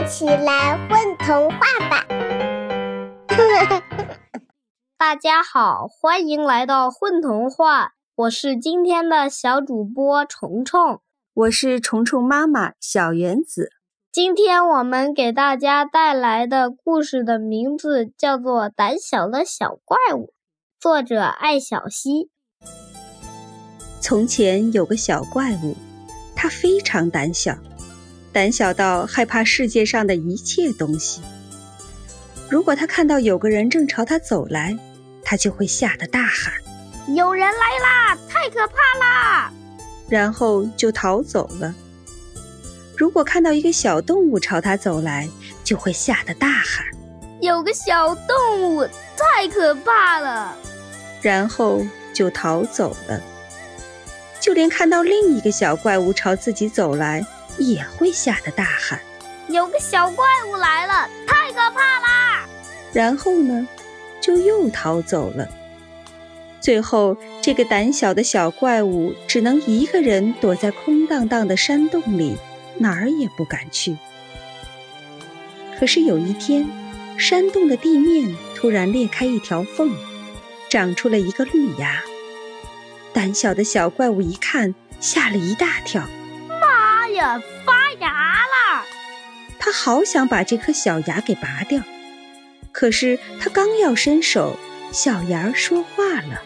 [0.00, 1.58] 一起来混童话
[1.90, 2.06] 吧！
[4.96, 11.00] 大家好，欢迎来到混童话，我是今天的小主播虫虫，
[11.34, 13.72] 我是虫虫妈妈小原子。
[14.10, 20.28] 今天我们给大家带来的故事的名字叫做《胆小的小怪物》，
[20.80, 22.30] 作者艾小溪。
[24.00, 25.76] 从前有个小怪物，
[26.34, 27.54] 它非常胆小。
[28.32, 31.20] 胆小到害怕世界上的一切东西。
[32.48, 34.76] 如果他看到有个人正朝他走来，
[35.22, 36.52] 他就会吓得大喊
[37.14, 38.18] ：“有人来啦！
[38.28, 39.52] 太可怕啦！”
[40.08, 41.74] 然后就逃走了。
[42.96, 45.28] 如果看到一个小动物朝他走来，
[45.64, 46.84] 就会吓得大喊
[47.40, 48.84] ：“有个小动物，
[49.16, 50.56] 太可怕了！”
[51.22, 51.80] 然后
[52.12, 53.20] 就逃走了。
[54.40, 57.24] 就连看到另一个小怪物朝自己走来，
[57.58, 59.00] 也会吓得大喊
[59.48, 62.46] ：“有个小怪物来了，太可怕啦！”
[62.92, 63.66] 然后呢，
[64.20, 65.48] 就又逃走了。
[66.60, 72.36] 最后，这个胆小的小怪物只能一个人躲在空荡荡的山洞里，
[72.78, 73.96] 哪儿也不敢去。
[75.78, 76.68] 可是有一天，
[77.16, 79.90] 山洞的地面突然裂开一条缝，
[80.68, 82.02] 长出了一个绿芽。
[83.14, 86.02] 胆小的小怪物一看，吓了一大跳。
[87.14, 88.84] 呀，发芽了！
[89.58, 91.82] 他好想把这颗小芽给拔掉，
[92.72, 94.56] 可是他刚要伸手，
[94.90, 96.40] 小芽说话了：“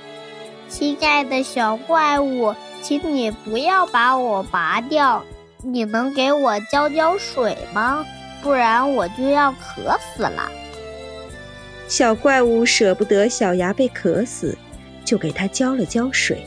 [0.68, 5.24] 亲爱的小怪物，请你不要把我拔掉，
[5.62, 8.04] 你能给我浇浇水吗？
[8.42, 10.50] 不然我就要渴死了。”
[11.86, 14.58] 小怪物舍不得小牙被渴死，
[15.04, 16.44] 就给它浇了浇水。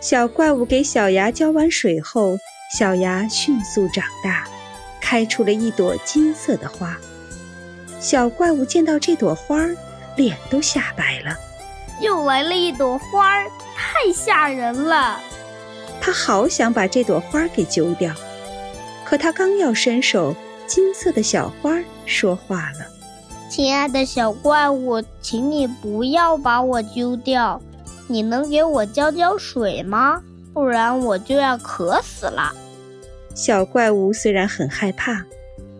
[0.00, 2.38] 小怪物给小牙浇完水后。
[2.72, 4.44] 小芽迅速长大，
[5.00, 6.96] 开出了一朵金色的花。
[8.00, 9.76] 小怪物见到这朵花儿，
[10.16, 11.36] 脸都吓白了。
[12.00, 15.20] 又来了一朵花儿，太吓人了！
[16.00, 18.12] 他好想把这朵花给揪掉，
[19.04, 20.34] 可他刚要伸手，
[20.66, 22.86] 金色的小花说话了
[23.48, 27.60] ：“亲爱的小怪物，请你不要把我揪掉，
[28.08, 30.20] 你能给我浇浇水吗？
[30.54, 32.54] 不然我就要渴死了。”
[33.34, 35.26] 小怪物虽然很害怕，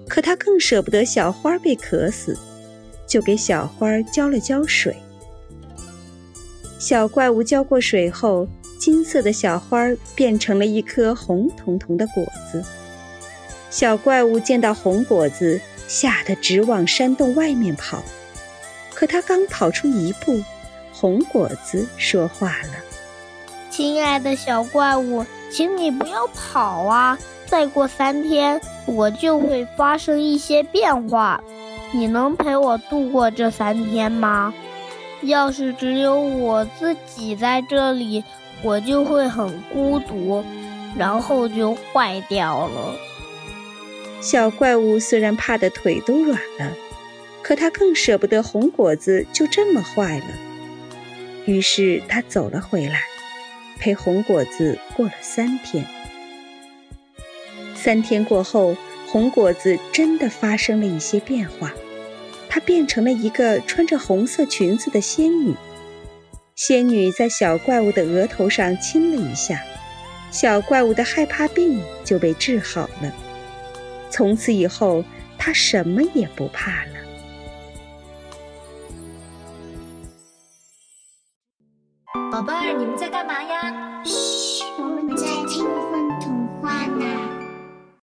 [0.09, 2.37] 可他更舍不得小花被渴死，
[3.07, 4.97] 就给小花浇了浇水。
[6.79, 8.47] 小怪物浇过水后，
[8.79, 12.63] 金色的小花变成了一颗红彤彤的果子。
[13.71, 18.03] 小怪物见到红果子，吓得直往山洞外面跑。
[18.93, 20.43] 可他刚跑出一步，
[20.93, 22.75] 红果子说话了
[23.77, 31.43] ：“亲爱的小怪物，请你不要跑啊！”再过三天，我就会发生一些变化。
[31.91, 34.55] 你能陪我度过这三天吗？
[35.23, 38.23] 要是只有我自己在这里，
[38.63, 40.45] 我就会很孤独，
[40.97, 42.95] 然后就坏掉了。
[44.21, 46.71] 小怪物虽然怕得腿都软了，
[47.43, 50.27] 可他更舍不得红果子就这么坏了。
[51.45, 53.01] 于是他走了回来，
[53.85, 55.85] 陪红果子过了三天。
[57.75, 58.75] 三天过后，
[59.07, 61.71] 红果子真的发生了一些变化，
[62.49, 65.55] 她变成了一个穿着红色裙子的仙女。
[66.57, 69.63] 仙女在小怪物的额头上亲了一下，
[70.31, 73.15] 小怪物的害怕病就被治好了。
[74.09, 75.05] 从此以后，
[75.37, 76.94] 她什么也不怕了。
[82.35, 83.73] 宝贝儿你们在干嘛呀？
[84.05, 85.25] 嘘我们回家